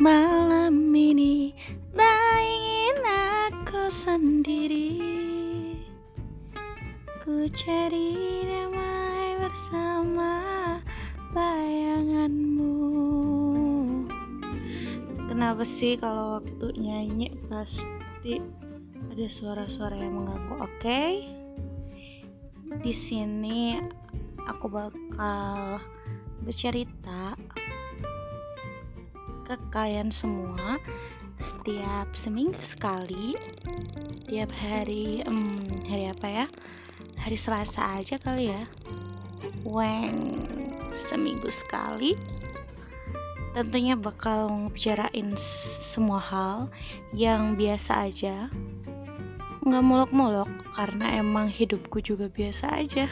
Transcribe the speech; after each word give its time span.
Malam 0.00 0.96
ini 0.96 1.52
tak 1.92 2.40
ingin 2.40 3.04
aku 3.04 3.92
sendiri 3.92 4.96
Ku 7.20 7.44
cari 7.52 8.16
damai 8.48 9.36
bersama 9.44 10.32
bayanganmu 11.36 12.80
Kenapa 15.28 15.68
sih 15.68 16.00
kalau 16.00 16.40
waktu 16.40 16.80
nyanyi 16.80 17.36
pasti 17.52 18.40
ada 19.12 19.26
suara-suara 19.28 20.00
yang 20.00 20.16
mengganggu, 20.16 20.64
oke? 20.64 20.80
Okay? 20.80 21.28
Di 22.80 22.96
sini 22.96 23.76
aku 24.48 24.64
bakal 24.64 25.76
bercerita 26.40 27.36
ke 29.50 29.58
kalian 29.74 30.14
semua 30.14 30.78
setiap 31.42 32.14
seminggu 32.14 32.62
sekali 32.62 33.34
tiap 34.30 34.54
hari 34.54 35.26
um, 35.26 35.58
hari 35.90 36.06
apa 36.06 36.26
ya 36.30 36.46
hari 37.18 37.34
Selasa 37.34 37.98
aja 37.98 38.14
kali 38.22 38.54
ya 38.54 38.62
weng 39.66 40.38
seminggu 40.94 41.50
sekali 41.50 42.14
tentunya 43.50 43.98
bakal 43.98 44.46
ngebicarain 44.46 45.34
semua 45.82 46.22
hal 46.22 46.70
yang 47.10 47.58
biasa 47.58 48.06
aja. 48.06 48.46
Nggak 49.66 49.82
muluk-muluk 49.82 50.46
karena 50.78 51.18
emang 51.18 51.50
hidupku 51.50 51.98
juga 51.98 52.30
biasa 52.30 52.78
aja 52.78 53.10